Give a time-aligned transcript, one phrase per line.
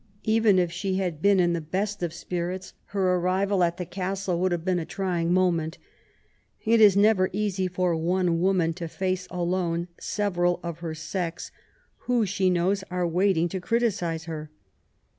[0.23, 4.39] Even if she had been in the best of spirits, her arrival at the castle
[4.39, 5.77] would have been a trying moment.
[6.65, 11.51] It is never easy for one woman to face alone several of her sex,
[12.09, 14.49] who, she knows, are waiting to criticise her.